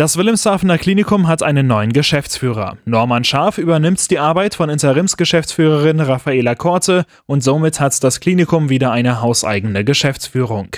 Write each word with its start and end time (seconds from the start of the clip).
Das 0.00 0.16
Wilhelmshavener 0.16 0.78
Klinikum 0.78 1.28
hat 1.28 1.42
einen 1.42 1.66
neuen 1.66 1.92
Geschäftsführer. 1.92 2.78
Norman 2.86 3.22
Scharf 3.22 3.58
übernimmt 3.58 4.10
die 4.10 4.18
Arbeit 4.18 4.54
von 4.54 4.70
Interimsgeschäftsführerin 4.70 6.00
Raffaela 6.00 6.54
Korte 6.54 7.04
und 7.26 7.42
somit 7.42 7.80
hat 7.80 8.02
das 8.02 8.20
Klinikum 8.20 8.70
wieder 8.70 8.92
eine 8.92 9.20
hauseigene 9.20 9.84
Geschäftsführung. 9.84 10.68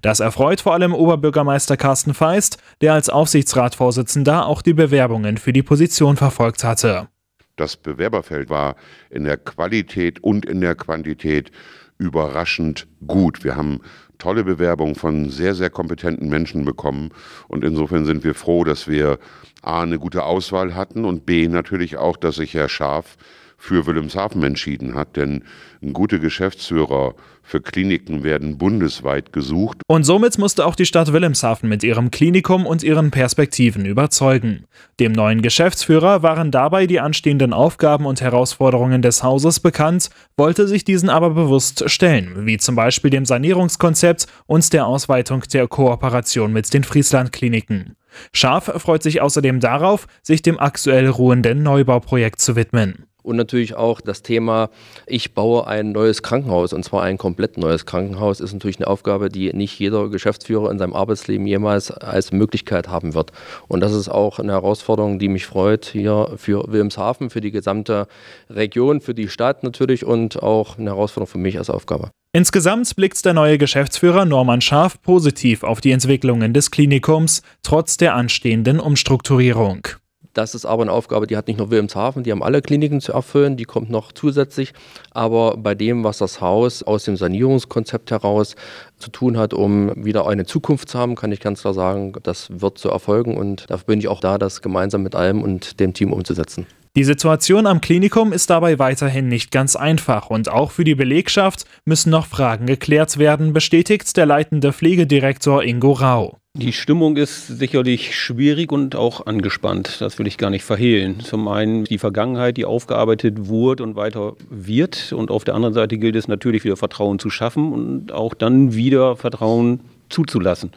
Das 0.00 0.18
erfreut 0.18 0.62
vor 0.62 0.72
allem 0.72 0.94
Oberbürgermeister 0.94 1.76
Carsten 1.76 2.12
Feist, 2.12 2.60
der 2.80 2.94
als 2.94 3.08
Aufsichtsratsvorsitzender 3.08 4.46
auch 4.46 4.62
die 4.62 4.74
Bewerbungen 4.74 5.38
für 5.38 5.52
die 5.52 5.62
Position 5.62 6.16
verfolgt 6.16 6.64
hatte. 6.64 7.06
Das 7.54 7.76
Bewerberfeld 7.76 8.50
war 8.50 8.74
in 9.10 9.22
der 9.22 9.36
Qualität 9.36 10.24
und 10.24 10.44
in 10.44 10.60
der 10.60 10.74
Quantität 10.74 11.52
überraschend 11.98 12.88
gut. 13.06 13.44
Wir 13.44 13.54
haben 13.54 13.78
tolle 14.22 14.44
Bewerbungen 14.44 14.94
von 14.94 15.30
sehr, 15.30 15.56
sehr 15.56 15.68
kompetenten 15.68 16.28
Menschen 16.28 16.64
bekommen. 16.64 17.10
Und 17.48 17.64
insofern 17.64 18.04
sind 18.04 18.22
wir 18.22 18.36
froh, 18.36 18.62
dass 18.62 18.86
wir 18.86 19.18
A, 19.62 19.82
eine 19.82 19.98
gute 19.98 20.22
Auswahl 20.22 20.76
hatten 20.76 21.04
und 21.04 21.26
B, 21.26 21.48
natürlich 21.48 21.96
auch, 21.96 22.16
dass 22.16 22.36
sich 22.36 22.54
Herr 22.54 22.68
Scharf 22.68 23.16
für 23.62 23.86
Wilhelmshaven 23.86 24.42
entschieden 24.42 24.96
hat, 24.96 25.14
denn 25.14 25.44
gute 25.92 26.18
Geschäftsführer 26.18 27.14
für 27.44 27.60
Kliniken 27.60 28.24
werden 28.24 28.58
bundesweit 28.58 29.32
gesucht. 29.32 29.78
Und 29.86 30.02
somit 30.02 30.36
musste 30.36 30.66
auch 30.66 30.74
die 30.74 30.84
Stadt 30.84 31.12
Wilhelmshaven 31.12 31.68
mit 31.68 31.84
ihrem 31.84 32.10
Klinikum 32.10 32.66
und 32.66 32.82
ihren 32.82 33.12
Perspektiven 33.12 33.84
überzeugen. 33.84 34.64
Dem 34.98 35.12
neuen 35.12 35.42
Geschäftsführer 35.42 36.24
waren 36.24 36.50
dabei 36.50 36.88
die 36.88 36.98
anstehenden 36.98 37.52
Aufgaben 37.52 38.04
und 38.04 38.20
Herausforderungen 38.20 39.00
des 39.00 39.22
Hauses 39.22 39.60
bekannt, 39.60 40.10
wollte 40.36 40.66
sich 40.66 40.82
diesen 40.82 41.08
aber 41.08 41.30
bewusst 41.30 41.88
stellen, 41.88 42.46
wie 42.46 42.58
zum 42.58 42.74
Beispiel 42.74 43.10
dem 43.10 43.24
Sanierungskonzept 43.24 44.26
und 44.46 44.72
der 44.72 44.88
Ausweitung 44.88 45.42
der 45.52 45.68
Kooperation 45.68 46.52
mit 46.52 46.74
den 46.74 46.82
Frieslandkliniken. 46.82 47.94
Scharf 48.32 48.64
freut 48.82 49.04
sich 49.04 49.20
außerdem 49.20 49.60
darauf, 49.60 50.08
sich 50.22 50.42
dem 50.42 50.58
aktuell 50.58 51.06
ruhenden 51.08 51.62
Neubauprojekt 51.62 52.40
zu 52.40 52.56
widmen. 52.56 53.06
Und 53.22 53.36
natürlich 53.36 53.74
auch 53.74 54.00
das 54.00 54.22
Thema, 54.22 54.70
ich 55.06 55.34
baue 55.34 55.66
ein 55.66 55.92
neues 55.92 56.22
Krankenhaus 56.22 56.72
und 56.72 56.84
zwar 56.84 57.02
ein 57.02 57.18
komplett 57.18 57.56
neues 57.56 57.86
Krankenhaus, 57.86 58.40
ist 58.40 58.52
natürlich 58.52 58.78
eine 58.78 58.88
Aufgabe, 58.88 59.28
die 59.28 59.52
nicht 59.52 59.78
jeder 59.78 60.08
Geschäftsführer 60.08 60.70
in 60.70 60.78
seinem 60.78 60.94
Arbeitsleben 60.94 61.46
jemals 61.46 61.90
als 61.90 62.32
Möglichkeit 62.32 62.88
haben 62.88 63.14
wird. 63.14 63.32
Und 63.68 63.80
das 63.80 63.92
ist 63.92 64.08
auch 64.08 64.38
eine 64.38 64.52
Herausforderung, 64.52 65.18
die 65.18 65.28
mich 65.28 65.46
freut 65.46 65.86
hier 65.86 66.32
für 66.36 66.64
Wilhelmshaven, 66.66 67.30
für 67.30 67.40
die 67.40 67.50
gesamte 67.50 68.06
Region, 68.50 69.00
für 69.00 69.14
die 69.14 69.28
Stadt 69.28 69.62
natürlich 69.62 70.04
und 70.04 70.42
auch 70.42 70.78
eine 70.78 70.90
Herausforderung 70.90 71.30
für 71.30 71.38
mich 71.38 71.58
als 71.58 71.70
Aufgabe. 71.70 72.10
Insgesamt 72.34 72.96
blickt 72.96 73.22
der 73.26 73.34
neue 73.34 73.58
Geschäftsführer 73.58 74.24
Norman 74.24 74.62
Scharf 74.62 75.02
positiv 75.02 75.64
auf 75.64 75.82
die 75.82 75.90
Entwicklungen 75.90 76.54
des 76.54 76.70
Klinikums, 76.70 77.42
trotz 77.62 77.98
der 77.98 78.14
anstehenden 78.14 78.80
Umstrukturierung. 78.80 79.86
Das 80.34 80.54
ist 80.54 80.64
aber 80.64 80.82
eine 80.82 80.92
Aufgabe, 80.92 81.26
die 81.26 81.36
hat 81.36 81.46
nicht 81.46 81.58
nur 81.58 81.70
Wilhelmshaven, 81.70 82.22
die 82.22 82.32
haben 82.32 82.42
alle 82.42 82.62
Kliniken 82.62 83.00
zu 83.00 83.12
erfüllen, 83.12 83.56
die 83.56 83.64
kommt 83.64 83.90
noch 83.90 84.12
zusätzlich. 84.12 84.72
Aber 85.10 85.56
bei 85.58 85.74
dem, 85.74 86.04
was 86.04 86.18
das 86.18 86.40
Haus 86.40 86.82
aus 86.82 87.04
dem 87.04 87.16
Sanierungskonzept 87.16 88.10
heraus 88.10 88.56
zu 88.98 89.10
tun 89.10 89.36
hat, 89.36 89.52
um 89.52 89.92
wieder 90.04 90.26
eine 90.26 90.46
Zukunft 90.46 90.88
zu 90.88 90.98
haben, 90.98 91.16
kann 91.16 91.32
ich 91.32 91.40
ganz 91.40 91.60
klar 91.60 91.74
sagen, 91.74 92.14
das 92.22 92.48
wird 92.60 92.78
so 92.78 92.88
erfolgen 92.88 93.36
und 93.36 93.70
dafür 93.70 93.86
bin 93.86 93.98
ich 93.98 94.08
auch 94.08 94.20
da, 94.20 94.38
das 94.38 94.62
gemeinsam 94.62 95.02
mit 95.02 95.14
allem 95.14 95.42
und 95.42 95.80
dem 95.80 95.92
Team 95.92 96.12
umzusetzen. 96.12 96.66
Die 96.94 97.04
Situation 97.04 97.66
am 97.66 97.80
Klinikum 97.80 98.34
ist 98.34 98.50
dabei 98.50 98.78
weiterhin 98.78 99.28
nicht 99.28 99.50
ganz 99.50 99.76
einfach 99.76 100.28
und 100.28 100.50
auch 100.50 100.70
für 100.70 100.84
die 100.84 100.94
Belegschaft 100.94 101.64
müssen 101.86 102.10
noch 102.10 102.26
Fragen 102.26 102.66
geklärt 102.66 103.16
werden, 103.16 103.54
bestätigt 103.54 104.14
der 104.16 104.26
leitende 104.26 104.74
Pflegedirektor 104.74 105.62
Ingo 105.62 105.92
Rau. 105.92 106.41
Die 106.54 106.74
Stimmung 106.74 107.16
ist 107.16 107.46
sicherlich 107.46 108.14
schwierig 108.14 108.72
und 108.72 108.94
auch 108.94 109.26
angespannt. 109.26 110.02
Das 110.02 110.18
will 110.18 110.26
ich 110.26 110.36
gar 110.36 110.50
nicht 110.50 110.64
verhehlen. 110.64 111.18
Zum 111.20 111.48
einen 111.48 111.84
die 111.84 111.96
Vergangenheit, 111.96 112.58
die 112.58 112.66
aufgearbeitet 112.66 113.48
wurde 113.48 113.82
und 113.82 113.96
weiter 113.96 114.34
wird. 114.50 115.14
Und 115.14 115.30
auf 115.30 115.44
der 115.44 115.54
anderen 115.54 115.72
Seite 115.72 115.96
gilt 115.96 116.14
es 116.14 116.28
natürlich 116.28 116.62
wieder 116.62 116.76
Vertrauen 116.76 117.18
zu 117.18 117.30
schaffen 117.30 117.72
und 117.72 118.12
auch 118.12 118.34
dann 118.34 118.74
wieder 118.74 119.16
Vertrauen 119.16 119.80
zuzulassen. 120.10 120.72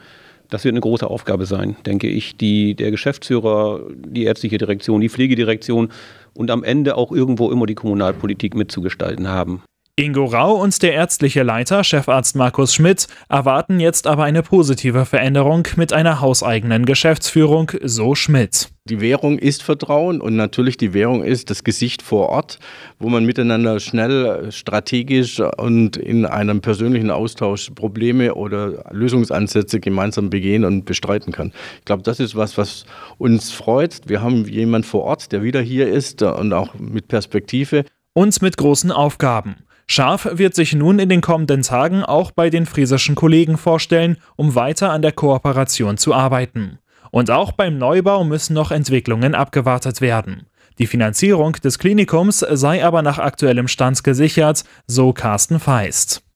Das 0.50 0.64
wird 0.64 0.74
eine 0.74 0.82
große 0.82 1.08
Aufgabe 1.08 1.46
sein, 1.46 1.76
denke 1.86 2.08
ich, 2.08 2.38
die 2.38 2.76
der 2.76 2.92
Geschäftsführer, 2.92 3.82
die 3.96 4.24
ärztliche 4.24 4.58
Direktion, 4.58 5.02
die 5.02 5.10
Pflegedirektion 5.10 5.90
und 6.34 6.52
am 6.52 6.64
Ende 6.64 6.96
auch 6.96 7.12
irgendwo 7.12 7.52
immer 7.52 7.66
die 7.66 7.76
Kommunalpolitik 7.76 8.56
mitzugestalten 8.56 9.28
haben. 9.28 9.62
Ingo 9.98 10.26
Rau 10.26 10.56
und 10.56 10.82
der 10.84 10.92
ärztliche 10.92 11.44
Leiter, 11.44 11.86
Chefarzt 11.86 12.36
Markus 12.36 12.74
Schmidt, 12.74 13.08
erwarten 13.30 13.80
jetzt 13.80 14.08
aber 14.08 14.26
eine 14.26 14.44
positive 14.44 15.06
Veränderung 15.06 15.70
mit 15.78 15.94
einer 15.94 16.20
hauseigenen 16.20 16.86
Geschäftsführung, 16.86 17.72
so 17.82 18.14
Schmidt. 18.14 18.72
Die 18.90 19.00
Währung 19.00 19.40
ist 19.40 19.64
Vertrauen 19.64 20.20
und 20.20 20.36
natürlich 20.36 20.76
die 20.76 20.94
Währung 20.94 21.24
ist 21.24 21.50
das 21.50 21.64
Gesicht 21.64 22.02
vor 22.02 22.28
Ort, 22.28 22.60
wo 23.00 23.08
man 23.08 23.24
miteinander 23.24 23.80
schnell, 23.80 24.52
strategisch 24.52 25.40
und 25.40 25.96
in 25.96 26.26
einem 26.26 26.60
persönlichen 26.60 27.10
Austausch 27.10 27.70
Probleme 27.74 28.36
oder 28.36 28.84
Lösungsansätze 28.92 29.80
gemeinsam 29.80 30.30
begehen 30.30 30.66
und 30.66 30.84
bestreiten 30.84 31.32
kann. 31.32 31.54
Ich 31.80 31.86
glaube, 31.86 32.04
das 32.04 32.20
ist 32.20 32.36
was, 32.36 32.58
was 32.58 32.86
uns 33.18 33.54
freut. 33.54 34.02
Wir 34.08 34.22
haben 34.22 34.44
jemanden 34.44 34.86
vor 34.86 35.06
Ort, 35.06 35.32
der 35.32 35.42
wieder 35.42 35.62
hier 35.62 35.88
ist 35.88 36.22
und 36.22 36.52
auch 36.52 36.74
mit 36.78 37.08
Perspektive. 37.08 37.86
Und 38.14 38.42
mit 38.42 38.58
großen 38.58 38.92
Aufgaben. 38.92 39.65
Scharf 39.88 40.28
wird 40.32 40.56
sich 40.56 40.74
nun 40.74 41.00
in 41.00 41.10
den 41.10 41.22
kommenden 41.22 41.62
Tagen 41.62 42.04
auch 42.04 42.32
bei 42.32 42.50
den 42.50 42.66
friesischen 42.66 43.16
Kollegen 43.16 43.58
vorstellen, 43.58 44.18
um 44.36 44.56
weiter 44.56 44.92
an 44.92 45.02
der 45.02 45.12
Kooperation 45.12 45.98
zu 45.98 46.14
arbeiten. 46.14 46.80
Und 47.12 47.32
auch 47.32 47.52
beim 47.52 47.78
Neubau 47.78 48.24
müssen 48.24 48.54
noch 48.54 48.72
Entwicklungen 48.72 49.36
abgewartet 49.36 50.02
werden. 50.02 50.48
Die 50.80 50.88
Finanzierung 50.88 51.54
des 51.54 51.80
Klinikums 51.80 52.40
sei 52.40 52.84
aber 52.84 53.02
nach 53.02 53.20
aktuellem 53.20 53.68
Stand 53.68 54.04
gesichert, 54.04 54.66
so 54.88 55.14
Carsten 55.14 55.60
Feist. 55.60 56.25